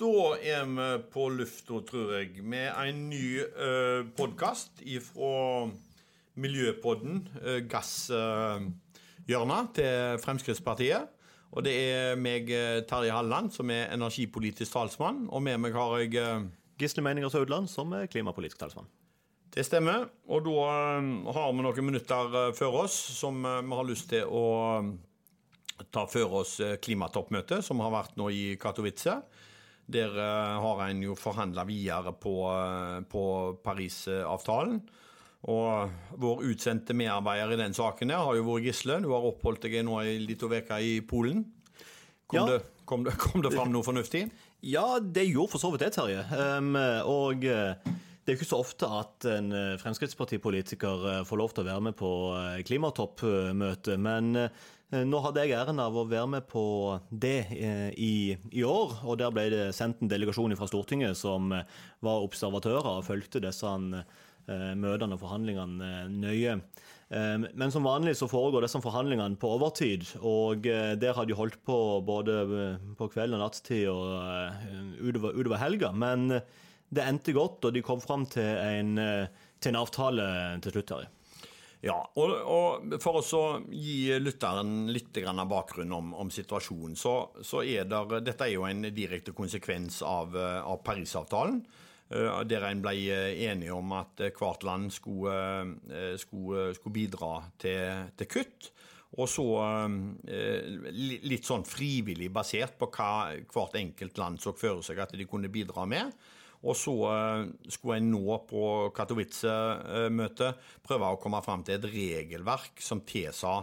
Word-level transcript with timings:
Da 0.00 0.08
er 0.40 0.62
vi 0.64 0.84
på 1.12 1.26
lufta, 1.28 1.76
tror 1.84 2.14
jeg, 2.16 2.40
med 2.40 2.70
en 2.72 3.00
ny 3.10 3.36
uh, 3.44 4.06
podkast 4.16 4.78
fra 5.04 5.68
Miljøpodden, 6.40 7.18
uh, 7.42 7.58
gasshjørnet 7.68 9.66
uh, 9.68 9.74
til 9.76 10.16
Fremskrittspartiet. 10.22 11.04
Og 11.52 11.66
det 11.66 11.74
er 11.82 12.16
meg, 12.16 12.48
Terje 12.88 13.12
Halleland, 13.12 13.50
som 13.52 13.68
er 13.74 13.92
energipolitisk 13.92 14.72
talsmann. 14.72 15.26
Og 15.28 15.44
med 15.44 15.60
meg 15.60 15.76
har 15.76 15.98
jeg 16.00 16.16
uh, 16.16 16.48
Gisle-Meininger 16.80 17.28
Saudland, 17.28 17.68
som 17.68 17.92
er 17.92 18.08
klimapolitisk 18.08 18.56
talsmann. 18.62 18.88
Det 19.52 19.66
stemmer. 19.68 20.08
Og 20.32 20.48
da 20.48 20.64
har 21.36 21.52
vi 21.52 21.60
noen 21.60 21.88
minutter 21.90 22.54
før 22.56 22.86
oss 22.86 22.96
som 23.18 23.44
vi 23.44 23.76
har 23.82 23.84
lyst 23.90 24.08
til 24.14 24.24
å 24.24 24.80
ta 25.92 26.08
før 26.08 26.40
oss 26.40 26.56
klimatoppmøtet 26.80 27.60
som 27.68 27.84
har 27.84 27.92
vært 27.98 28.16
nå 28.16 28.32
i 28.32 28.56
Katowice. 28.56 29.20
Der 29.90 30.14
har 30.62 30.82
en 30.86 31.02
jo 31.02 31.16
forhandla 31.18 31.64
videre 31.68 32.12
på, 32.14 32.34
uh, 32.46 33.00
på 33.10 33.22
Parisavtalen. 33.64 34.80
Og 35.48 36.16
vår 36.20 36.42
utsendte 36.50 36.92
medarbeider 36.96 37.54
i 37.54 37.62
den 37.62 37.74
saken 37.76 38.12
her 38.12 38.26
har 38.26 38.36
jo 38.36 38.44
vært 38.44 38.66
Gisle. 38.68 38.98
Du 39.00 39.08
har 39.14 39.24
oppholdt 39.24 39.64
deg 39.64 39.78
nå 39.86 39.96
ei 40.02 40.18
lita 40.20 40.50
uke 40.50 40.80
i 40.84 40.98
Polen. 41.00 41.46
Kom, 42.28 42.42
ja. 42.42 42.44
det, 42.52 42.84
kom, 42.84 43.06
det, 43.06 43.16
kom, 43.18 43.40
det, 43.42 43.54
fram 43.54 43.72
noe 43.72 43.86
fornuftig? 43.86 44.26
Ja, 44.60 45.00
det 45.00 45.24
gjorde 45.30 45.54
for 45.54 45.62
så 45.62 45.72
vidt 45.72 45.86
det, 45.86 45.94
Terje. 45.96 46.26
Um, 46.36 46.76
og 47.08 47.46
uh, 47.48 47.96
det 48.30 48.36
er 48.36 48.38
jo 48.38 48.44
ikke 48.44 48.52
så 48.52 48.60
ofte 48.62 48.86
at 48.94 49.24
en 49.26 49.48
Fremskrittspartipolitiker 49.80 51.24
får 51.26 51.40
lov 51.40 51.54
til 51.54 51.64
å 51.64 51.70
være 51.72 51.86
med 51.88 51.96
på 51.98 52.10
klimatoppmøte, 52.68 53.96
men 53.98 54.36
Eh, 54.90 55.04
nå 55.06 55.20
hadde 55.22 55.44
jeg 55.44 55.54
æren 55.54 55.78
av 55.82 55.94
å 55.94 56.06
være 56.10 56.28
med 56.32 56.46
på 56.50 56.64
det 57.10 57.44
eh, 57.54 57.90
i, 57.94 58.14
i, 58.50 58.64
år. 58.66 58.96
og 59.06 59.18
Der 59.20 59.34
ble 59.34 59.46
det 59.52 59.64
sendt 59.76 60.02
en 60.02 60.10
delegasjon 60.10 60.56
fra 60.58 60.66
Stortinget 60.70 61.18
som 61.18 61.52
eh, 61.54 61.66
var 62.04 62.26
observatører 62.26 62.96
og 62.96 63.06
fulgte 63.06 63.42
disse 63.42 63.76
møtene 64.50 65.14
og 65.14 65.20
forhandlingene 65.20 66.08
nøye. 66.10 66.54
Men 67.12 67.70
som 67.70 67.84
vanlig 67.86 68.16
så 68.18 68.26
foregår 68.26 68.64
disse 68.64 68.80
forhandlingene 68.82 69.38
på 69.38 69.50
overtid. 69.52 70.08
og 70.26 70.64
Der 70.64 71.14
har 71.14 71.28
de 71.28 71.36
holdt 71.38 71.60
på 71.68 71.76
både 72.02 72.40
på 72.98 73.08
kveld 73.12 73.36
og 73.36 73.44
nattstid 73.44 73.84
og 73.92 75.04
utover, 75.04 75.36
utover 75.38 75.60
helga. 75.60 75.92
Men 75.94 76.40
det 76.90 77.06
endte 77.06 77.34
godt, 77.36 77.64
og 77.68 77.74
de 77.74 77.82
kom 77.86 78.02
fram 78.02 78.26
til 78.30 78.44
en, 78.44 78.94
til 79.62 79.72
en 79.72 79.80
avtale 79.80 80.26
til 80.64 80.74
slutt. 80.74 80.94
her. 80.98 81.08
Ja, 81.80 81.96
og, 82.20 82.32
og 82.44 82.96
For 83.00 83.20
å 83.22 83.44
gi 83.72 84.10
lytteren 84.20 84.90
litt 84.92 85.16
av 85.22 85.46
bakgrunn 85.48 85.94
om, 85.96 86.10
om 86.12 86.32
situasjonen, 86.32 86.96
så, 86.98 87.14
så, 87.40 87.62
er 87.64 87.88
der, 87.88 88.18
dette 88.20 88.44
er 88.44 88.52
jo 88.52 88.66
en 88.68 88.84
direkte 88.92 89.32
konsekvens 89.32 90.02
av, 90.04 90.36
av 90.36 90.82
Parisavtalen. 90.84 91.62
Eh, 92.10 92.40
der 92.50 92.66
en 92.66 92.82
ble 92.82 92.94
enige 93.46 93.74
om 93.76 93.94
at 93.94 94.20
hvert 94.36 94.66
land 94.66 94.90
skulle, 94.92 95.34
eh, 95.88 96.16
skulle, 96.18 96.72
skulle 96.76 96.96
bidra 96.96 97.32
til, 97.62 98.10
til, 98.18 98.28
kutt. 98.28 98.70
Og 99.16 99.26
så 99.30 99.46
eh, 100.30 100.68
litt 101.24 101.46
sånn 101.46 101.64
frivillig 101.66 102.28
basert 102.34 102.76
på 102.78 102.90
hva 102.94 103.32
hvert 103.40 103.78
enkelt 103.80 104.20
land 104.20 104.42
så 104.42 104.52
for 104.54 104.84
seg 104.86 105.00
at 105.02 105.16
de 105.16 105.26
kunne 105.26 105.50
bidra 105.50 105.86
med. 105.88 106.12
Og 106.60 106.76
så 106.76 106.94
eh, 107.08 107.44
skulle 107.72 108.00
en 108.00 108.10
nå 108.12 108.40
på 108.48 108.64
Katowice-møtet 108.96 110.66
prøve 110.84 111.12
å 111.14 111.20
komme 111.20 111.40
fram 111.44 111.64
til 111.64 111.78
et 111.78 111.88
regelverk 111.88 112.82
som 112.84 113.00
tilsa 113.08 113.62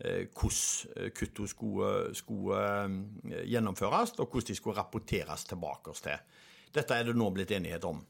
eh, 0.00 0.30
hvordan 0.32 1.12
kuttene 1.16 1.52
skulle, 1.52 1.92
skulle, 2.16 2.62
eh, 3.28 3.42
gjennomføres, 3.52 4.16
og 4.16 4.30
hvordan 4.30 4.48
de 4.48 4.56
skulle 4.56 4.80
rapporteres 4.80 5.44
tilbake 5.50 5.96
til. 6.00 6.24
Dette 6.72 6.96
er 6.96 7.08
det 7.08 7.16
nå 7.16 7.28
blitt 7.36 7.52
enighet 7.56 7.84
om. 7.88 8.00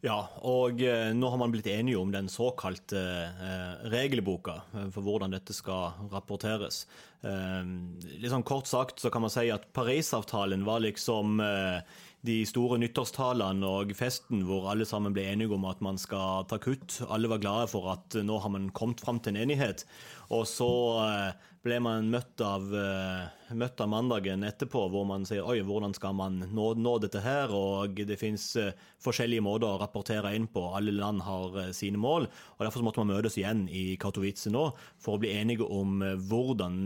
Ja, 0.00 0.16
og 0.48 0.80
nå 0.80 1.28
har 1.28 1.36
man 1.36 1.52
blitt 1.52 1.66
enige 1.68 2.00
om 2.00 2.08
den 2.08 2.30
såkalte 2.32 3.00
eh, 3.28 3.82
regelboka 3.92 4.54
for 4.94 5.04
hvordan 5.04 5.34
dette 5.34 5.52
skal 5.52 6.06
rapporteres. 6.08 6.86
Eh, 7.20 7.68
litt 8.16 8.32
sånn 8.32 8.46
Kort 8.48 8.70
sagt 8.70 9.02
så 9.02 9.12
kan 9.12 9.26
man 9.26 9.32
si 9.32 9.50
at 9.52 9.66
Parisavtalen 9.76 10.64
var 10.64 10.80
liksom 10.86 11.42
eh, 11.44 11.84
de 12.26 12.40
store 12.48 12.76
nyttårstalene 12.82 13.64
og 13.64 13.92
festen 13.96 14.42
hvor 14.44 14.68
alle 14.72 14.84
sammen 14.88 15.14
ble 15.16 15.24
enige 15.30 15.54
om 15.56 15.64
at 15.70 15.80
man 15.84 15.98
skal 16.00 16.44
ta 16.50 16.58
kutt. 16.60 16.98
Alle 17.08 17.30
var 17.32 17.40
glade 17.40 17.70
for 17.72 17.88
at 17.94 18.18
nå 18.24 18.40
har 18.44 18.52
man 18.52 18.68
kommet 18.76 19.00
fram 19.00 19.22
til 19.22 19.34
en 19.34 19.42
enighet. 19.46 19.86
Og 20.28 20.44
så 20.48 20.70
eh, 21.06 21.46
ble 21.64 21.80
man 21.82 22.08
møtt 22.12 22.40
av, 22.44 22.68
eh, 22.74 23.54
møtt 23.56 23.80
av 23.80 23.90
mandagen 23.92 24.44
etterpå 24.46 24.86
hvor 24.92 25.04
man 25.08 25.26
sier 25.28 25.44
oi, 25.44 25.58
hvordan 25.66 25.94
skal 25.96 26.14
man 26.16 26.38
nå, 26.52 26.70
nå 26.76 26.94
dette 27.02 27.20
her? 27.24 27.52
Og 27.52 27.98
det 28.08 28.18
finnes 28.20 28.44
eh, 28.60 28.72
forskjellige 29.02 29.44
måter 29.44 29.68
å 29.68 29.80
rapportere 29.80 30.32
inn 30.36 30.48
på. 30.52 30.62
Alle 30.76 30.94
land 30.94 31.24
har 31.26 31.72
sine 31.76 32.00
mål. 32.00 32.28
og 32.56 32.64
Derfor 32.64 32.86
måtte 32.86 33.04
man 33.04 33.14
møtes 33.16 33.36
igjen 33.40 33.66
i 33.68 33.96
Katowice 34.00 34.52
nå 34.52 34.70
for 35.00 35.16
å 35.16 35.22
bli 35.22 35.34
enige 35.36 35.66
om 35.66 36.00
hvordan 36.30 36.82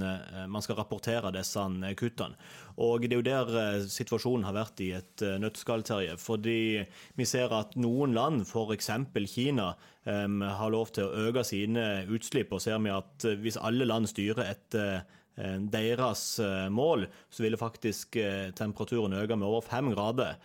man 0.51 0.62
skal 0.65 0.79
rapportere 0.79 1.33
disse 1.35 1.65
kuttene. 1.99 2.39
Og 2.83 3.05
Det 3.05 3.12
er 3.12 3.21
jo 3.21 3.27
der 3.27 3.87
situasjonen 3.87 4.47
har 4.47 4.56
vært 4.56 4.81
i 4.83 4.91
et 4.97 5.25
Eh, 5.35 5.41
nøtteskall, 5.41 5.83
Terje. 5.87 6.17
Fordi 6.21 6.85
vi 7.17 7.27
ser 7.29 7.53
at 7.55 7.75
noen 7.77 8.15
land, 8.15 8.45
f.eks. 8.47 8.91
Kina, 9.31 9.75
har 10.04 10.72
lov 10.72 10.92
til 10.92 11.06
å 11.06 11.28
øke 11.28 11.44
sine 11.47 12.04
utslipp. 12.12 12.53
Og 12.53 12.62
ser 12.65 12.81
vi 12.84 12.92
at 12.92 13.28
eh, 13.28 13.38
hvis 13.41 13.60
alle 13.60 13.88
land 13.88 14.10
styrer 14.10 14.50
etter 14.50 14.91
eh, 15.38 15.56
deres 15.72 16.41
mål, 16.70 17.09
så 17.31 17.42
ville 17.42 17.60
faktisk 17.60 18.19
temperaturen 18.54 19.16
øke 19.19 19.37
med 19.37 19.48
over 19.48 19.64
fem 19.66 19.91
grader. 19.94 20.37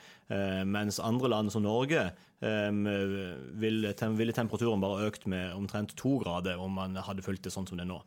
Mens 0.66 1.00
andre 1.02 1.30
land 1.30 1.50
som 1.50 1.64
Norge 1.66 2.04
ville, 2.42 3.94
temperaturen 3.98 4.82
bare 4.82 5.08
økt 5.08 5.26
med 5.26 5.56
omtrent 5.58 5.96
to 5.98 6.20
grader 6.22 6.62
om 6.62 6.78
man 6.78 6.98
hadde 7.02 7.26
fulgt 7.26 7.48
det 7.48 7.54
sånn 7.54 7.66
som 7.66 7.80
det 7.80 7.88
er 7.88 7.90
nå. 7.90 7.98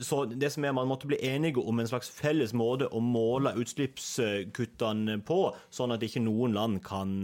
Så 0.00 0.22
det 0.28 0.48
som 0.54 0.64
er, 0.64 0.72
Man 0.72 0.88
måtte 0.88 1.08
bli 1.08 1.20
enige 1.20 1.60
om 1.60 1.80
en 1.80 1.88
slags 1.88 2.08
felles 2.12 2.56
måte 2.56 2.88
å 2.88 3.00
måle 3.04 3.52
utslippskuttene 3.60 5.18
på, 5.24 5.40
sånn 5.68 5.92
at 5.92 6.04
ikke 6.04 6.24
noen 6.24 6.56
land 6.56 6.80
kan, 6.84 7.18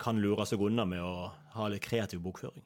kan 0.00 0.20
lure 0.20 0.48
seg 0.48 0.64
unna 0.64 0.88
med 0.88 1.04
å 1.04 1.30
ha 1.54 1.68
litt 1.72 1.84
kreativ 1.84 2.22
bokføring. 2.24 2.64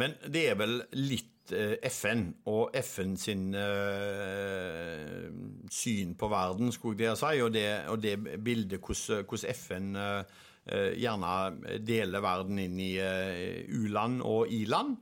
Men 0.00 0.16
det 0.28 0.42
er 0.50 0.58
vel 0.60 0.76
litt 0.98 1.52
eh, 1.56 1.78
FN 1.88 2.28
og 2.52 2.74
FN 2.82 3.14
sin 3.20 3.48
uh, 3.56 5.30
syn 5.72 6.12
på 6.18 6.28
verden, 6.32 6.72
skulle 6.74 7.08
jeg 7.08 7.20
si, 7.20 7.40
og 7.44 7.54
det, 7.54 7.68
og 7.92 8.02
det 8.02 8.16
bildet 8.44 8.84
hvordan 8.84 9.56
FN 9.56 9.96
uh, 9.96 10.42
gjerne 10.66 11.78
deler 11.86 12.24
verden 12.24 12.58
inn 12.58 12.80
i 12.82 12.96
u-land 12.98 14.18
og 14.26 14.50
i-land. 14.50 14.96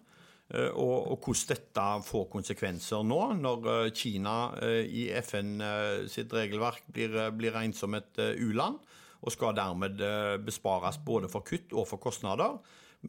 Og, 0.52 1.06
og, 1.08 1.24
hvordan 1.24 1.46
dette 1.48 1.84
får 2.04 2.26
konsekvenser 2.28 3.06
nå, 3.08 3.20
når 3.40 3.88
Kina 3.96 4.34
i 4.84 5.06
FN 5.24 5.54
sitt 6.12 6.34
regelverk 6.36 6.84
blir, 6.92 7.16
blir 7.32 7.56
regnet 7.56 7.80
som 7.80 7.96
et 7.96 8.20
u-land, 8.44 8.76
og 9.24 9.32
skal 9.32 9.56
dermed 9.56 10.04
bespares 10.44 11.00
både 11.00 11.32
for 11.32 11.48
kutt 11.48 11.72
og 11.72 11.88
for 11.88 12.04
kostnader. 12.04 12.60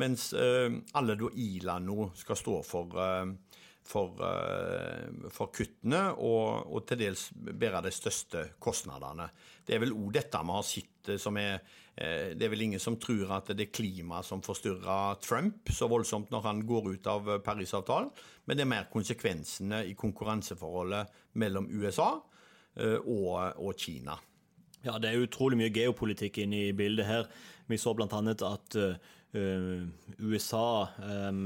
Mens 0.01 0.33
eh, 0.33 0.71
alle 0.97 1.15
da 1.19 1.29
i-land 1.39 1.87
nå 1.87 2.09
skal 2.19 2.39
stå 2.39 2.57
for, 2.67 2.97
eh, 2.99 3.61
for, 3.85 4.19
eh, 4.27 5.29
for 5.31 5.53
kuttene, 5.55 6.01
og, 6.15 6.67
og, 6.67 6.83
til 6.89 6.99
dels 7.05 7.29
bære 7.31 7.85
de 7.85 7.93
største 7.95 8.43
kostnadene. 8.59 9.29
Det 9.65 9.75
er 9.75 9.83
vel 9.85 9.95
òg 9.95 10.11
dette 10.17 10.43
vi 10.43 10.57
har 10.57 10.67
sett 10.67 11.17
som 11.21 11.37
er 11.37 11.59
Det 11.95 12.43
er 12.43 12.49
vel 12.51 12.61
ingen 12.65 12.79
som 12.81 12.97
tror 12.99 13.29
at 13.31 13.53
det 13.55 13.69
er 13.69 13.71
klima 13.71 14.17
som 14.19 14.41
forstyrrer 14.43 15.15
Trump 15.23 15.69
så 15.71 15.87
voldsomt 15.87 16.27
når 16.27 16.41
han 16.43 16.59
går 16.67 16.89
ut 16.91 17.07
av 17.07 17.29
Parisavtalen, 17.39 18.09
men 18.43 18.57
det 18.57 18.65
er 18.65 18.67
mer 18.67 18.89
konsekvensene 18.91 19.79
i 19.87 19.93
konkurranseforholdet 19.95 21.07
mellom 21.39 21.69
USA 21.71 22.09
og, 22.19 23.31
og 23.55 23.79
Kina. 23.79 24.17
Ja, 24.83 24.99
det 24.99 25.09
er 25.09 25.23
utrolig 25.23 25.57
mye 25.57 25.71
geopolitikk 25.73 26.43
inne 26.43 26.65
i 26.67 26.73
bildet 26.75 27.07
her. 27.07 27.29
Vi 27.71 27.79
så 27.81 27.95
bl.a. 27.97 28.07
at 28.11 28.75
uh, 28.77 29.13
USA 29.35 30.87
um, 31.27 31.41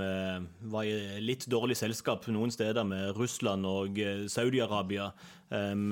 var 0.72 0.86
i 0.86 1.22
litt 1.24 1.48
dårlig 1.50 1.78
selskap 1.80 2.28
noen 2.30 2.54
steder 2.54 2.86
med 2.86 3.18
Russland 3.18 3.66
og 3.66 3.98
Saudi-Arabia, 4.30 5.10
um, 5.50 5.90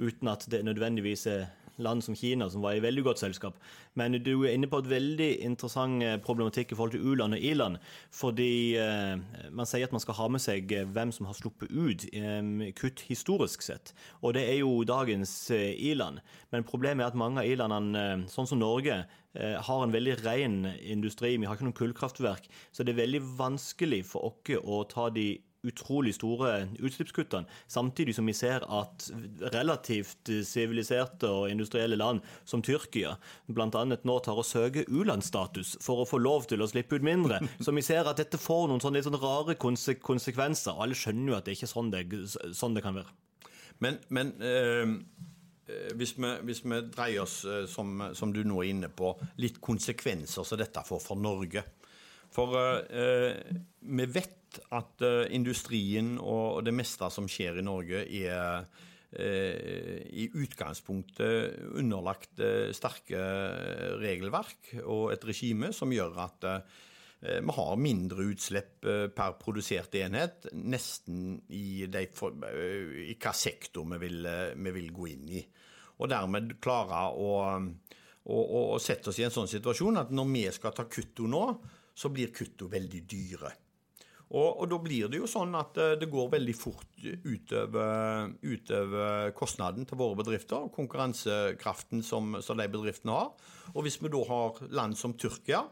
uten 0.00 0.32
at 0.32 0.46
det 0.48 0.62
nødvendigvis 0.64 1.26
er 1.28 1.48
land 1.82 2.04
som 2.04 2.16
Kina, 2.16 2.48
som 2.50 2.64
var 2.64 2.76
i 2.76 2.82
veldig 2.84 3.04
godt 3.06 3.22
selskap. 3.22 3.58
Men 3.98 4.18
du 4.22 4.32
er 4.44 4.54
inne 4.54 4.70
på 4.70 4.80
et 4.82 4.90
veldig 4.90 5.30
interessant 5.46 6.04
problematikk 6.24 6.72
i 6.72 6.78
forhold 6.78 6.94
til 6.94 7.06
u-land 7.06 7.36
og 7.36 7.46
i-land. 7.50 7.78
Fordi 8.14 8.76
eh, 8.78 9.16
man 9.50 9.68
sier 9.68 9.88
at 9.88 9.94
man 9.96 10.02
skal 10.04 10.18
ha 10.20 10.28
med 10.32 10.44
seg 10.44 10.74
hvem 10.94 11.14
som 11.14 11.28
har 11.28 11.38
sluppet 11.38 11.72
ut 11.72 12.06
eh, 12.12 12.70
kutt 12.78 13.04
historisk 13.08 13.64
sett. 13.66 13.94
Og 14.22 14.36
det 14.38 14.46
er 14.48 14.60
jo 14.60 14.84
dagens 14.88 15.32
eh, 15.54 15.72
i-land. 15.90 16.20
Men 16.52 16.66
problemet 16.68 17.04
er 17.04 17.12
at 17.12 17.18
mange 17.18 17.42
av 17.42 17.50
i-landene, 17.50 18.30
sånn 18.30 18.48
som 18.50 18.62
Norge, 18.62 19.02
Eh, 19.34 19.62
har 19.62 19.82
en 19.82 19.92
veldig 19.92 20.16
ren 20.24 20.64
industri. 20.82 21.36
Vi 21.38 21.46
har 21.46 21.54
ikke 21.54 21.68
noen 21.68 21.76
kullkraftverk. 21.78 22.48
Så 22.74 22.82
det 22.82 22.96
er 22.96 23.04
veldig 23.04 23.22
vanskelig 23.38 24.02
for 24.08 24.32
oss 24.32 24.58
å 24.58 24.82
ta 24.90 25.06
de 25.14 25.28
utrolig 25.66 26.14
store 26.16 26.68
utslippskuttene, 26.80 27.48
samtidig 27.68 28.14
som 28.16 28.28
vi 28.28 28.34
ser 28.36 28.64
at 28.64 29.08
relativt 29.52 30.30
siviliserte 30.46 31.28
og 31.28 31.50
industrielle 31.52 31.98
land 32.00 32.22
som 32.48 32.62
Tyrkia 32.64 33.16
bl.a. 33.46 33.84
nå 33.84 34.18
tar 34.24 34.40
og 34.40 34.46
søker 34.46 34.88
u-landsstatus 34.88 35.76
for 35.84 36.02
å 36.02 36.08
få 36.08 36.20
lov 36.22 36.48
til 36.50 36.62
å 36.62 36.68
slippe 36.70 36.96
ut 36.96 37.06
mindre. 37.06 37.40
Så 37.64 37.74
vi 37.76 37.84
ser 37.84 38.08
at 38.08 38.20
dette 38.20 38.40
får 38.40 38.68
noen 38.70 38.82
sånne 38.82 39.00
litt 39.00 39.08
sånn 39.08 39.20
rare 39.20 39.56
konsekvenser, 39.60 40.76
og 40.76 40.86
alle 40.86 40.98
skjønner 40.98 41.34
jo 41.34 41.40
at 41.40 41.48
det 41.48 41.58
ikke 41.58 41.68
er 41.68 41.74
sånn 41.74 41.92
det, 41.92 42.06
sånn 42.56 42.78
det 42.78 42.84
kan 42.86 42.96
være. 42.96 43.12
Men, 43.80 44.00
men 44.12 44.32
øh, 44.44 44.96
hvis, 45.96 46.16
vi, 46.16 46.32
hvis, 46.48 46.64
vi, 46.64 46.80
dreier 46.92 47.24
oss, 47.24 47.40
som, 47.72 48.10
som, 48.16 48.32
du 48.32 48.42
nå 48.44 48.62
er 48.62 48.72
inne 48.72 48.90
på, 48.92 49.12
litt 49.40 49.60
konsekvenser 49.64 50.46
som 50.46 50.60
dette 50.60 50.84
får 50.86 51.04
for 51.04 51.20
Norge. 51.20 51.64
For 52.30 52.56
øh, 52.56 53.32
vi 53.80 54.06
vet 54.12 54.39
at 54.74 55.04
uh, 55.06 55.24
industrien 55.32 56.16
og 56.18 56.64
det 56.66 56.74
meste 56.74 57.08
som 57.12 57.28
skjer 57.30 57.60
i 57.60 57.64
Norge, 57.66 58.02
er 58.04 58.64
uh, 58.66 59.96
i 60.10 60.28
utgangspunktet 60.34 61.74
underlagt 61.78 62.42
uh, 62.42 62.70
sterke 62.76 63.22
regelverk 64.02 64.74
og 64.84 65.10
et 65.14 65.26
regime 65.28 65.74
som 65.76 65.92
gjør 65.94 66.24
at 66.26 66.52
vi 67.20 67.52
har 67.52 67.74
mindre 67.76 68.24
utslipp 68.32 68.86
per 69.12 69.34
produsert 69.36 69.92
enhet, 70.00 70.46
nesten 70.56 71.34
i, 71.52 71.84
de, 71.84 72.06
i 72.08 73.16
hva 73.20 73.32
sektor 73.36 73.84
vi 73.90 73.98
vil, 74.06 74.24
vi 74.56 74.72
vil, 74.72 74.86
gå 74.96 75.08
inn 75.10 75.26
i. 75.36 75.42
Og 76.00 76.08
dermed 76.08 76.54
klare 76.64 77.02
å, 77.12 77.34
å, 77.60 78.38
å, 78.40 78.62
sette 78.80 79.12
oss 79.12 79.20
i 79.20 79.26
en 79.28 79.36
sånn 79.36 79.52
situasjon 79.52 80.00
at 80.00 80.16
når 80.16 80.30
vi 80.32 80.46
skal 80.56 80.72
ta 80.72 80.88
kutto 80.88 81.28
nå, 81.28 81.44
så 81.92 82.08
blir 82.08 82.32
kutto 82.32 82.70
veldig 82.72 83.02
dyre. 83.04 83.52
Og, 84.30 84.60
og, 84.60 84.66
da 84.70 84.76
blir 84.78 85.08
det 85.10 85.18
jo 85.18 85.28
sånn 85.30 85.56
at 85.58 85.78
eh, 85.80 85.96
det 85.98 86.06
går 86.10 86.28
veldig 86.30 86.54
fort 86.54 87.00
utover, 87.02 88.30
utover 88.46 89.32
kostnaden 89.34 89.88
til 89.90 89.98
våre 89.98 90.20
bedrifter, 90.20 90.68
og 90.68 90.74
konkurransekraften 90.76 92.04
som, 92.06 92.36
som, 92.38 92.60
de 92.60 92.68
bedriftene 92.70 93.16
har. 93.16 93.32
Og 93.74 93.86
hvis 93.86 93.98
vi 93.98 94.12
da 94.12 94.22
har 94.28 94.62
land 94.70 94.94
som 94.98 95.16
Tyrkia, 95.18 95.64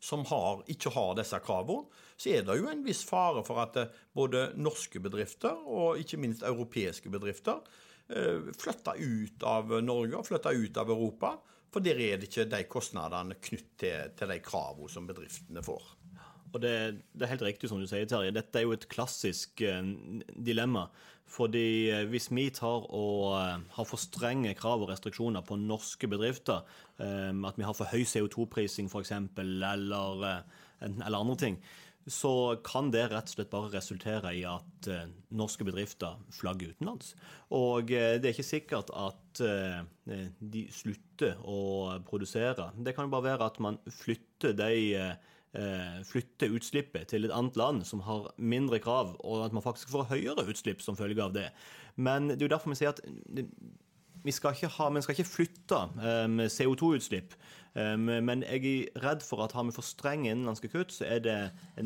som 0.00 0.24
har, 0.30 0.64
ikke 0.72 0.94
har 0.94 1.12
disse 1.18 1.42
kravene, 1.44 2.00
så 2.16 2.32
er 2.32 2.48
det 2.48 2.56
jo 2.56 2.72
en 2.72 2.86
viss 2.86 3.04
fare 3.04 3.44
for 3.44 3.60
at 3.60 3.76
eh, 3.76 3.92
både 4.16 4.50
norske 4.56 5.04
bedrifter 5.04 5.60
og 5.60 6.00
ikke 6.00 6.20
minst 6.24 6.46
europeiske 6.48 7.12
bedrifter 7.12 7.60
eh, 8.08 8.50
flytter 8.56 9.04
ut 9.04 9.44
av 9.44 9.76
Norge 9.84 10.16
og 10.16 10.28
flytter 10.32 10.64
ut 10.64 10.80
av 10.80 10.96
Europa. 10.96 11.36
For 11.70 11.84
der 11.84 12.00
er 12.02 12.16
det 12.18 12.32
ikke 12.32 12.48
de 12.50 12.64
kostnadene 12.72 13.36
knyttet 13.36 13.76
til, 13.84 14.14
til 14.16 14.32
de 14.32 14.40
kravene 14.42 14.88
som 14.90 15.04
bedriftene 15.06 15.62
får. 15.62 15.99
Og 16.50 16.62
det, 16.62 16.74
det, 17.14 17.24
er 17.24 17.34
helt 17.34 17.46
riktig 17.46 17.70
som 17.70 17.80
du 17.80 17.86
sier, 17.88 18.08
Terje. 18.10 18.34
Dette 18.34 18.60
er 18.60 18.66
jo 18.66 18.74
et 18.74 18.88
klassisk 18.90 19.62
eh, 19.66 19.82
dilemma. 20.34 20.88
Fordi 21.30 21.90
eh, 21.92 22.06
hvis 22.10 22.30
vi 22.34 22.48
tar 22.54 22.88
og 22.88 23.36
eh, 23.38 23.60
har 23.76 23.88
for 23.88 24.02
strenge 24.02 24.56
krav 24.58 24.82
og 24.82 24.90
restriksjoner 24.90 25.46
på 25.46 25.58
norske 25.60 26.10
bedrifter, 26.10 26.66
at 27.00 27.56
vi 27.56 27.64
har 27.64 27.72
for 27.72 27.88
høy 27.88 28.02
CO2-prising 28.04 28.90
f.eks., 28.90 29.14
eller, 29.40 30.42
eller 30.84 31.16
andre 31.16 31.36
ting, 31.40 31.54
så 32.10 32.58
kan 32.64 32.90
det 32.92 33.06
rett 33.08 33.30
og 33.30 33.32
slett 33.32 33.52
bare 33.52 33.70
resultere 33.72 34.34
i 34.36 34.42
at 34.48 34.88
norske 35.32 35.64
bedrifter 35.64 36.18
flagger 36.36 36.74
utenlands. 36.74 37.14
Og 37.56 37.88
det 37.88 38.20
er 38.20 38.34
ikke 38.34 38.44
sikkert 38.44 38.92
at 38.92 39.40
de 39.40 40.66
slutter 40.76 41.40
å 41.40 41.96
produsere. 42.04 42.68
Det 42.76 42.92
kan 42.96 43.08
jo 43.08 43.14
bare 43.16 43.30
være 43.30 43.48
at 43.48 43.60
man 43.64 43.80
flytter 43.88 44.52
de 44.60 44.74
flytte 46.06 46.46
utslippet 46.54 47.08
til 47.10 47.26
et 47.26 47.32
annet 47.34 47.56
land 47.58 47.80
som 47.82 48.04
har 48.06 48.28
mindre 48.38 48.78
krav, 48.78 49.16
og 49.26 49.40
at 49.48 49.54
man 49.56 49.64
faktisk 49.64 49.90
får 49.90 50.06
høyere 50.12 50.44
utslipp 50.46 50.84
som 50.84 50.94
følge 50.94 51.24
av 51.24 51.34
det. 51.34 51.48
Men 51.98 52.30
det 52.30 52.38
er 52.38 52.46
jo 52.46 52.52
derfor 52.54 52.70
vi 52.70 52.78
sier 52.78 52.92
at 52.94 53.02
vi 54.24 54.34
skal 54.34 54.54
ikke, 54.54 54.70
ha, 54.76 54.90
vi 54.92 55.02
skal 55.04 55.16
ikke 55.16 55.30
flytte 55.30 55.80
eh, 56.00 56.44
CO2-utslipp. 56.52 57.34
Um, 57.70 58.08
men 58.26 58.40
jeg 58.42 58.66
er 58.66 59.02
redd 59.04 59.20
for 59.22 59.44
at 59.44 59.52
har 59.54 59.62
vi 59.68 59.74
for 59.76 59.86
strenge 59.86 60.26
innenlandske 60.26 60.72
kutt, 60.72 60.90
så 60.90 61.04
er 61.06 61.20
det 61.22 61.36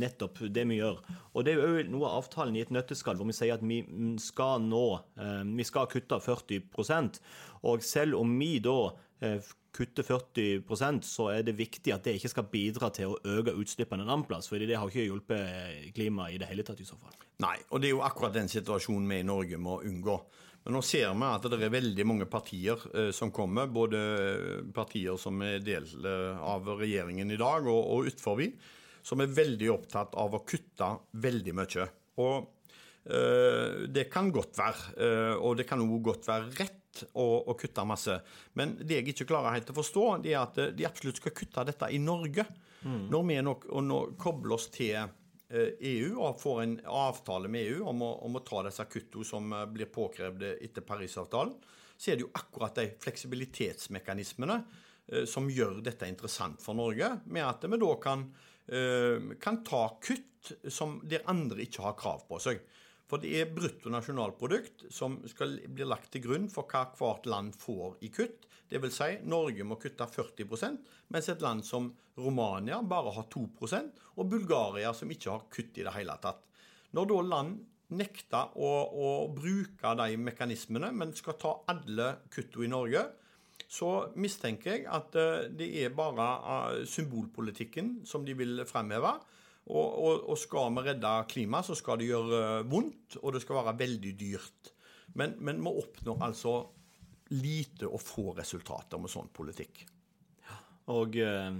nettopp 0.00 0.40
det 0.48 0.64
vi 0.70 0.78
gjør. 0.78 1.02
Og 1.34 1.44
det 1.44 1.52
er 1.54 1.60
jo 1.60 1.82
noe 1.92 2.08
av 2.08 2.22
avtalen 2.22 2.56
i 2.56 2.62
et 2.64 2.72
nøtteskall 2.72 3.20
hvor 3.20 3.28
vi 3.28 3.36
sier 3.36 3.52
at 3.58 3.64
vi 3.64 3.82
skal 4.22 4.64
nå 4.64 4.86
Vi 5.58 5.66
skal 5.68 5.90
kutte 5.92 6.16
40% 6.24 7.20
Og 7.68 7.84
selv 7.84 8.16
om 8.16 8.32
vi 8.40 8.54
da 8.64 8.94
kutter 9.74 10.06
40% 10.06 11.06
så 11.06 11.28
er 11.32 11.42
det 11.46 11.56
viktig 11.58 11.92
at 11.94 12.06
det 12.06 12.16
ikke 12.18 12.30
skal 12.30 12.46
bidra 12.50 12.90
til 12.94 13.10
å 13.10 13.18
øke 13.36 13.56
utslippene 13.58 14.04
en 14.04 14.12
annen 14.12 14.26
plass. 14.28 14.48
fordi 14.48 14.68
det 14.70 14.78
har 14.78 14.90
ikke 14.90 15.08
hjulpet 15.08 15.90
klimaet 15.96 16.36
i 16.36 16.38
det 16.38 16.50
hele 16.50 16.62
tatt 16.66 16.80
i 16.80 16.86
så 16.86 16.98
fall. 17.00 17.16
Nei, 17.42 17.56
og 17.70 17.82
det 17.82 17.90
er 17.90 17.96
jo 17.96 18.04
akkurat 18.06 18.36
den 18.36 18.50
situasjonen 18.50 19.10
vi 19.10 19.20
i 19.22 19.26
Norge 19.26 19.58
må 19.58 19.80
unngå. 19.82 20.18
Men 20.64 20.78
nå 20.78 20.80
ser 20.86 21.10
vi 21.12 21.26
at 21.28 21.44
det 21.50 21.58
er 21.60 21.74
veldig 21.74 22.06
mange 22.08 22.26
partier 22.30 22.86
eh, 22.94 23.10
som 23.12 23.32
kommer, 23.34 23.68
både 23.68 23.98
partier 24.74 25.18
som 25.20 25.42
er 25.44 25.60
del 25.64 25.90
eh, 26.00 26.40
av 26.40 26.70
regjeringen 26.78 27.34
i 27.34 27.40
dag 27.40 27.66
og, 27.68 27.82
og 27.82 28.08
utenfor 28.08 28.40
som 29.04 29.20
er 29.20 29.34
veldig 29.36 29.68
opptatt 29.74 30.14
av 30.16 30.32
å 30.32 30.44
kutte 30.48 30.88
veldig 31.20 31.54
mye. 31.58 31.88
Og 32.24 32.36
eh, 32.38 32.63
det 33.04 34.06
kan 34.08 34.30
godt 34.32 34.56
være, 34.56 34.94
eh, 34.96 35.34
og 35.36 35.58
det 35.58 35.66
kan 35.68 35.82
òg 35.84 35.98
godt 36.06 36.28
være 36.28 36.52
rett 36.56 37.02
å, 37.20 37.52
kutte 37.58 37.84
masse. 37.84 38.14
Men 38.56 38.76
det 38.80 39.00
jeg 39.00 39.12
ikke 39.12 39.26
klarer 39.32 39.58
helt 39.58 39.72
å 39.72 39.76
forstå, 39.76 40.04
det 40.24 40.32
er 40.32 40.40
at 40.40 40.60
de 40.76 40.86
absolutt 40.88 41.20
skal 41.20 41.34
kutte 41.36 41.66
dette 41.68 41.90
i 41.92 42.00
Norge. 42.00 42.46
Mm. 42.84 43.10
Når 43.12 43.26
vi 43.28 43.36
nok, 43.44 43.68
nå 43.84 44.00
kobler 44.20 44.56
oss 44.56 44.70
til 44.72 44.96
EU 45.54 46.10
eh, 46.10 46.18
og 46.18 46.40
får 46.40 46.62
en 46.62 46.74
avtale 46.88 47.50
med 47.52 47.68
EU 47.68 47.84
om 47.90 48.02
å, 48.04 48.10
om 48.26 48.38
å 48.38 48.44
ta 48.46 48.62
disse 48.66 48.86
kuttene 48.90 49.28
som 49.28 49.52
eh, 49.52 49.66
blir 49.70 49.90
påkrevd 49.92 50.46
etter 50.54 50.86
Parisavtalen, 50.86 51.54
så 51.96 52.10
er 52.10 52.18
det 52.18 52.24
jo 52.24 52.32
akkurat 52.34 52.80
de 52.80 52.88
fleksibilitetsmekanismene 53.04 54.56
eh, 54.60 55.26
som 55.30 55.50
gjør 55.50 55.82
dette 55.84 56.08
interessant 56.10 56.62
for 56.64 56.76
Norge, 56.78 57.10
med 57.26 57.46
at 57.46 57.68
vi 57.68 57.80
da 57.80 57.92
kan, 58.02 58.28
kan 58.64 59.58
ta 59.60 59.82
kutt 60.00 60.54
som 60.72 60.94
der 61.04 61.20
andre 61.28 61.66
ikke 61.66 61.82
har 61.84 61.96
krav 61.98 62.22
på 62.24 62.38
seg. 62.40 62.62
For 63.14 63.22
det 63.22 63.30
er 63.38 63.50
bruttonasjonalprodukt 63.54 64.88
som 64.90 65.20
skal 65.30 65.60
bli 65.70 65.86
lagt 65.86 66.08
til 66.10 66.24
grunn 66.24 66.48
for 66.50 66.66
hva 66.66 66.88
hvert 66.98 67.28
land 67.30 67.52
får 67.54 68.00
i 68.02 68.08
kutt. 68.10 68.48
Vil 68.74 68.90
si, 68.90 69.06
Norge 69.30 69.62
må 69.62 69.76
kutte 69.78 70.08
40% 70.10 70.88
mens 71.14 71.28
et 71.30 71.44
land 71.44 71.62
som 71.62 71.92
Romania 72.18 72.80
bare 72.82 73.12
har 73.14 73.28
2% 73.30 74.00
og 74.18 74.32
Bulgaria 74.32 74.90
som 74.98 75.12
ikke 75.14 75.30
har 75.30 75.44
kutt 75.46 75.78
i 75.78 75.84
det 75.86 75.92
hele 75.94 76.16
tatt. 76.24 76.42
Når 76.90 77.06
da 77.12 77.20
land 77.28 77.60
nekter 77.94 78.58
å, 78.58 78.72
å 78.90 79.12
bruke 79.30 79.94
de 80.00 80.18
mekanismene, 80.18 80.90
men 80.90 81.14
skal 81.14 81.38
ta 81.38 81.52
alle 81.70 82.08
kuttene 82.34 82.66
i 82.66 82.72
Norge, 82.74 83.04
så 83.70 83.92
mistenker 84.18 84.72
jeg 84.72 84.88
at 84.90 85.14
eh, 85.22 85.46
det 85.54 85.70
er 85.84 85.94
bare 85.94 86.26
eh, 86.56 86.82
symbolpolitikken 86.90 88.00
som 88.10 88.26
de 88.26 88.34
vil 88.42 88.66
fremheve. 88.66 89.14
Og, 89.64 89.86
og, 90.04 90.28
og, 90.28 90.36
skal 90.36 90.72
vi 90.76 90.84
redde 90.90 91.12
klimaet, 91.30 91.70
så 91.70 91.76
skal 91.78 92.00
det 92.00 92.10
gjøre 92.10 92.64
vondt, 92.68 93.16
og 93.22 93.32
det 93.32 93.40
skal 93.44 93.62
være 93.62 93.78
veldig 93.80 94.14
dyrt. 94.20 94.72
Men, 95.16 95.38
men 95.40 95.62
vi 95.64 95.72
oppnår 95.72 96.24
altså 96.28 96.58
lite 97.32 97.88
og 97.88 98.02
få 98.02 98.32
resultater 98.36 99.00
med 99.00 99.12
sånn 99.12 99.30
politikk. 99.32 99.86
Og 100.92 101.16
eh, 101.16 101.54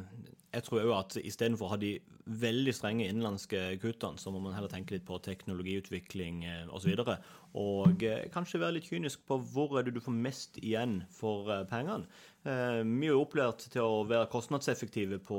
jeg 0.53 0.67
tror 0.67 0.83
òg 0.83 0.93
at 0.99 1.17
istedenfor 1.23 1.71
å 1.71 1.73
ha 1.73 1.81
de 1.81 1.95
veldig 2.25 2.73
strenge 2.77 3.07
innenlandske 3.09 3.61
kuttene, 3.81 4.21
så 4.21 4.33
må 4.33 4.41
man 4.45 4.55
heller 4.57 4.73
tenke 4.73 4.97
litt 4.97 5.07
på 5.09 5.17
teknologiutvikling 5.25 6.45
eh, 6.45 6.69
osv. 6.69 6.93
Og, 7.01 7.09
så 7.09 7.17
og 7.61 8.05
eh, 8.05 8.27
kanskje 8.35 8.61
være 8.61 8.79
litt 8.79 8.91
kynisk 8.91 9.25
på 9.29 9.41
hvor 9.55 9.79
er 9.79 9.89
det 9.89 9.97
du 9.97 10.03
får 10.05 10.17
mest 10.29 10.61
igjen 10.61 11.01
for 11.13 11.49
pengene. 11.73 12.09
Vi 12.45 13.07
er 13.09 13.15
jo 13.15 13.23
opplært 13.23 13.65
til 13.73 13.81
å 13.81 14.03
være 14.05 14.29
kostnadseffektive 14.29 15.17
på 15.25 15.39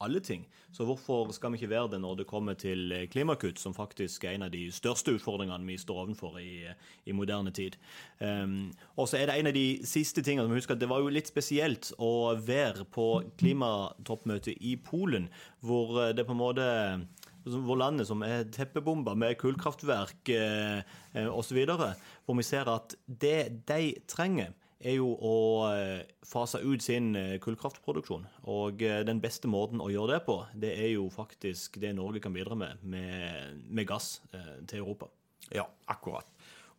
alle 0.00 0.20
ting. 0.20 0.46
Så 0.72 0.84
hvorfor 0.84 1.30
skal 1.32 1.52
vi 1.52 1.60
ikke 1.60 1.70
være 1.70 1.90
det 1.92 2.00
når 2.02 2.14
det 2.14 2.26
kommer 2.26 2.54
til 2.58 2.92
eh, 2.92 3.06
klimakutt, 3.08 3.58
som 3.58 3.74
faktisk 3.74 4.24
er 4.24 4.34
en 4.34 4.46
av 4.46 4.50
de 4.50 4.66
største 4.72 5.14
utfordringene 5.14 5.66
vi 5.66 5.78
står 5.78 6.00
overfor 6.04 6.38
i, 6.42 6.64
i 7.06 7.12
moderne 7.12 7.50
tid. 7.54 7.76
Um, 8.20 8.72
og 8.96 9.08
så 9.08 9.20
er 9.20 9.26
det 9.30 9.38
en 9.38 9.50
av 9.52 9.54
de 9.54 9.68
siste 9.86 10.22
tingene 10.22 10.48
som 10.48 10.56
husker 10.56 10.78
det 10.78 10.88
var 10.90 11.02
jo 11.02 11.12
litt 11.14 11.30
spesielt 11.30 11.92
å 12.02 12.34
være 12.34 12.86
på 12.90 13.08
klimatoppmøtet 13.38 14.58
i 14.60 14.76
Polen, 14.76 15.28
hvor 15.60 16.00
eh, 16.02 16.14
det 16.16 16.26
på 16.26 16.34
en 16.34 16.42
måte 16.42 16.66
hvor 17.44 17.76
landet 17.76 18.08
som 18.08 18.22
er 18.24 18.46
teppebomba 18.52 19.12
med 19.14 19.36
kullkraftverk 19.36 20.30
eh, 20.32 20.78
eh 21.12 21.28
osv., 21.28 21.60
hvor 22.24 22.38
vi 22.38 22.42
ser 22.46 22.70
at 22.72 22.96
det 23.06 23.66
de 23.68 23.94
trenger, 24.08 24.54
er 24.84 24.98
jo 24.98 25.10
å 25.16 25.36
eh, 25.70 26.04
fase 26.28 26.60
ut 26.62 26.82
sin 26.84 27.14
eh, 27.16 27.36
kullkraftproduksjon. 27.42 28.26
Og 28.52 28.82
eh, 28.84 29.00
den 29.06 29.22
beste 29.22 29.48
måten 29.50 29.82
å 29.82 29.90
gjøre 29.92 30.16
det 30.18 30.24
på, 30.26 30.38
det 30.60 30.74
er 30.76 30.92
jo 30.94 31.08
faktisk 31.12 31.78
det 31.82 31.94
Norge 31.96 32.22
kan 32.24 32.34
bidra 32.34 32.58
med, 32.58 32.82
med, 32.82 33.64
med 33.64 33.88
gass 33.88 34.18
til 34.68 34.82
Europa. 34.82 35.08
Ja, 35.54 35.66
akkurat. 35.92 36.28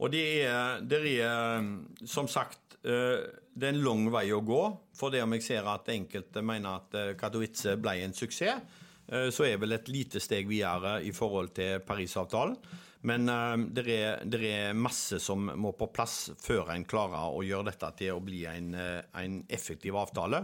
Og 0.02 0.12
det 0.12 0.24
er, 0.44 0.82
det 0.84 1.02
er, 1.24 1.66
som 2.06 2.28
sagt 2.28 2.62
det 2.86 3.64
er 3.66 3.72
en 3.72 3.82
lang 3.82 4.04
vei 4.14 4.28
å 4.36 4.44
gå. 4.46 4.62
For 4.94 5.14
det 5.14 5.24
om 5.24 5.34
jeg 5.34 5.46
ser 5.46 5.70
at 5.72 5.88
enkelte 5.90 6.44
mener 6.46 6.82
at 6.84 6.98
Katowice 7.18 7.78
ble 7.82 7.96
en 8.04 8.14
suksess, 8.14 8.82
så 9.06 9.46
er 9.46 9.58
vel 9.62 9.74
et 9.74 9.90
lite 9.90 10.20
steg 10.22 10.50
videre 10.50 11.00
i 11.06 11.14
forhold 11.16 11.54
til 11.58 11.80
Parisavtalen. 11.86 12.58
Men 13.06 13.30
det 13.76 13.84
er, 13.92 14.24
er, 14.26 14.74
masse 14.74 15.20
som 15.22 15.52
må 15.62 15.76
på 15.78 15.92
plass 15.94 16.32
før 16.42 16.72
en 16.74 16.88
klarer 16.90 17.36
å 17.36 17.44
gjøre 17.46 17.70
dette 17.70 17.92
til 18.00 18.16
å 18.16 18.24
bli 18.24 18.44
en, 18.50 18.72
en 18.76 19.36
effektiv 19.46 19.98
avtale. 20.02 20.42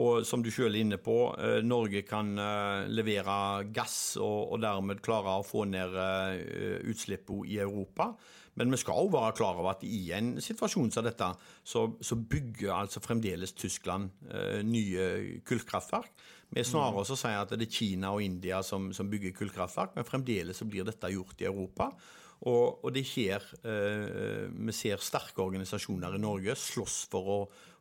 Og 0.00 0.24
som 0.24 0.40
du 0.40 0.48
selv 0.54 0.72
er 0.72 0.84
inne 0.84 1.00
på, 1.02 1.16
Norge 1.66 2.04
kan 2.08 2.32
levere 2.88 3.36
gass 3.74 4.16
og, 4.16 4.54
og 4.54 4.62
dermed 4.64 5.02
klare 5.04 5.36
å 5.40 5.46
få 5.46 5.66
ned 5.68 5.96
utslippene 6.88 7.48
i 7.50 7.60
Europa. 7.60 8.14
Men 8.58 8.74
vi 8.74 8.80
skal 8.80 8.98
også 8.98 9.14
være 9.14 9.36
klar 9.38 9.60
over 9.60 9.72
at 9.72 9.84
i 9.86 10.10
en 10.16 10.34
situasjon 10.42 10.90
som 10.92 11.06
dette, 11.06 11.28
så, 11.64 11.86
så 12.02 12.18
bygger 12.18 12.74
altså 12.74 13.02
fremdeles 13.04 13.54
Tyskland 13.56 14.10
eh, 14.28 14.60
nye 14.66 15.40
kullkraftverk. 15.46 16.10
Vi 16.50 16.62
er 16.62 16.66
snarere 16.66 17.04
å 17.04 17.18
si 17.18 17.30
at 17.30 17.52
det 17.54 17.68
er 17.68 17.74
Kina 17.74 18.10
og 18.14 18.24
India 18.24 18.58
som, 18.66 18.88
som 18.94 19.10
bygger 19.10 19.36
kullkraftverk, 19.36 19.94
men 19.94 20.06
fremdeles 20.08 20.58
så 20.58 20.66
blir 20.66 20.86
dette 20.88 21.12
gjort 21.12 21.42
i 21.42 21.46
Europa. 21.46 21.92
Og, 22.40 22.80
og 22.82 22.94
det 22.94 23.04
er 23.04 23.12
her 23.12 23.46
eh, 23.68 24.46
vi 24.50 24.74
ser 24.74 25.02
sterke 25.04 25.44
organisasjoner 25.44 26.16
i 26.16 26.22
Norge 26.22 26.56
slåss 26.58 27.04
for 27.12 27.30
å 27.34 27.38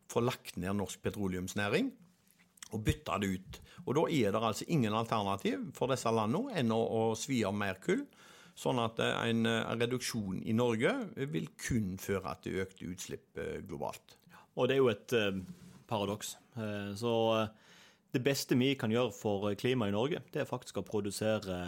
få 0.10 0.22
lagt 0.26 0.58
ned 0.60 0.78
norsk 0.78 1.02
petroleumsnæring 1.06 1.90
og 2.76 2.84
bytte 2.86 3.18
det 3.24 3.30
ut. 3.34 3.60
Og 3.88 3.96
Da 3.98 4.04
er 4.14 4.34
det 4.36 4.42
altså 4.44 4.68
ingen 4.68 4.94
alternativ 4.94 5.64
for 5.74 5.90
disse 5.90 6.12
landene 6.14 6.60
enn 6.60 6.74
å, 6.76 6.80
å 6.80 7.04
svi 7.18 7.42
av 7.48 7.56
mer 7.58 7.80
kull. 7.82 8.04
Sånn 8.60 8.82
at 8.84 9.00
eh, 9.02 9.16
en, 9.32 9.46
eh, 9.48 9.72
reduksjon 9.80 10.44
i 10.44 10.54
Norge 10.54 10.92
vil 11.32 11.48
kun 11.58 11.96
føre 12.02 12.36
til 12.44 12.60
økte 12.66 12.90
utslipp 12.92 13.40
eh, 13.40 13.62
globalt. 13.66 14.18
Og 14.60 14.68
det 14.68 14.76
er 14.76 14.82
jo 14.84 14.92
et 14.92 15.16
eh, 15.16 15.42
paradoks. 15.90 16.36
Eh, 16.60 16.92
så 17.00 17.14
det 18.14 18.22
beste 18.26 18.58
vi 18.58 18.72
kan 18.80 18.92
gjøre 18.94 19.14
for 19.14 19.52
klimaet 19.60 19.94
i 19.94 19.96
Norge, 19.96 20.22
det 20.34 20.42
er 20.42 20.50
faktisk 20.50 20.80
å 20.82 20.86
produsere 20.88 21.60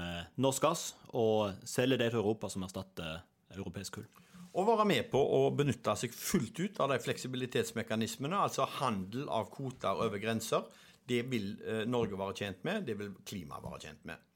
norsk 0.41 0.63
gass 0.65 0.85
og 1.13 1.61
selge 1.67 1.99
det 2.01 2.11
til 2.11 2.21
Europa 2.23 2.49
som 2.49 2.65
erstatter 2.65 3.21
europeisk 3.53 3.99
kull. 3.99 4.09
Å 4.51 4.63
være 4.67 4.87
med 4.89 5.07
på 5.11 5.19
å 5.21 5.43
benytte 5.55 5.93
seg 5.95 6.15
fullt 6.15 6.57
ut 6.59 6.79
av 6.83 6.91
de 6.91 6.97
fleksibilitetsmekanismene, 7.03 8.35
altså 8.35 8.65
handel 8.81 9.29
av 9.31 9.47
kvoter 9.53 10.01
over 10.03 10.19
grenser, 10.19 10.65
det 11.07 11.21
vil 11.31 11.53
Norge 11.87 12.19
være 12.19 12.35
tjent 12.41 12.67
med, 12.67 12.83
det 12.87 12.97
vil 12.99 13.13
klimaet 13.27 13.63
være 13.63 13.81
tjent 13.85 14.03
med. 14.09 14.27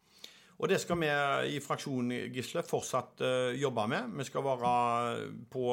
Og 0.55 0.71
det 0.71 0.77
skal 0.79 1.01
vi 1.01 1.09
i 1.51 1.59
fraksjonen 1.59 2.31
Gisle 2.31 2.63
fortsatt 2.63 3.19
jobbe 3.59 3.83
med. 3.91 4.13
Vi 4.21 4.27
skal 4.29 4.45
være 4.45 4.69
på 5.51 5.65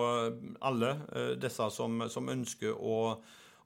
alle 0.67 0.91
disse 1.39 1.69
som, 1.71 2.03
som 2.11 2.31
ønsker 2.33 2.75
å, 2.75 2.97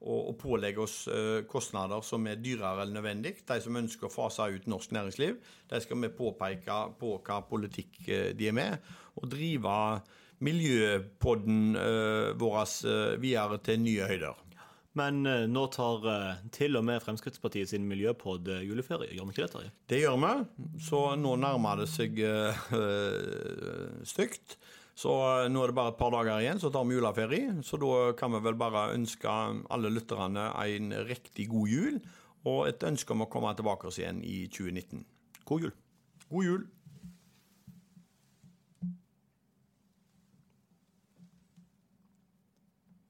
å, 0.01 0.17
å, 0.31 0.35
pålegge 0.39 0.83
oss 0.85 0.97
uh, 1.09 1.43
kostnader 1.49 2.05
som 2.05 2.27
er 2.29 2.41
dyrere 2.43 2.87
enn 2.87 2.95
nødvendig. 2.97 3.37
De 3.49 3.59
som 3.63 3.79
ønsker 3.81 4.09
å 4.09 4.13
fase 4.13 4.49
ut 4.53 4.69
norsk 4.71 4.95
næringsliv, 4.97 5.39
de 5.71 5.83
skal 5.83 6.03
vi 6.03 6.13
påpeke 6.19 6.79
på 7.01 7.17
hva 7.27 7.41
politikk 7.49 8.03
de 8.37 8.51
er 8.51 8.57
med, 8.57 8.91
og 9.17 9.29
drive 9.33 9.77
miljøpodden 10.45 11.79
vår 12.37 12.59
videre 13.23 13.57
til 13.65 13.81
nye 13.81 14.09
høyder. 14.11 14.43
Men 14.97 15.25
nå 15.25 15.63
tar 15.73 16.05
til 16.53 16.77
og 16.77 16.85
med 16.89 17.01
Fremskrittspartiet 17.05 17.73
sin 17.73 17.85
miljøpod 17.89 18.49
juleferie, 18.65 19.15
gjør 19.17 19.29
vi 19.29 19.35
ikke 19.35 19.45
det, 19.47 19.51
Terje? 19.55 19.73
Det 19.93 20.01
gjør 20.03 20.21
vi. 20.21 20.33
Så 20.85 21.01
nå 21.21 21.35
nærmer 21.41 21.81
det 21.81 21.89
seg 21.93 22.21
stygt. 24.13 24.59
Så 24.97 25.13
nå 25.53 25.61
er 25.61 25.71
det 25.71 25.77
bare 25.77 25.93
et 25.93 25.99
par 26.01 26.15
dager 26.15 26.41
igjen, 26.41 26.61
så 26.61 26.71
tar 26.73 26.87
vi 26.89 26.97
juleferie. 26.97 27.59
Så 27.67 27.77
da 27.81 28.15
kan 28.17 28.33
vi 28.33 28.41
vel 28.47 28.57
bare 28.57 28.95
ønske 28.95 29.29
alle 29.29 29.91
lytterne 29.93 30.49
en 30.63 30.95
riktig 31.05 31.51
god 31.53 31.69
jul, 31.69 31.99
og 32.49 32.63
et 32.71 32.87
ønske 32.87 33.13
om 33.13 33.27
å 33.27 33.29
komme 33.29 33.53
tilbake 33.59 33.91
oss 33.91 34.01
igjen 34.01 34.23
i 34.25 34.47
2019. 34.49 35.05
God 35.45 35.67
jul. 35.67 35.75
God 36.31 36.49
jul. 36.49 36.65